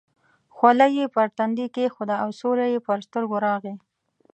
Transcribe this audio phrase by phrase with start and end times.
[0.55, 3.73] خولۍ یې پر تندي کېښوده او سیوری یې پر سترګو راغی.